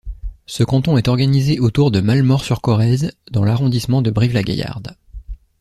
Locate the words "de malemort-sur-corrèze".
1.91-3.11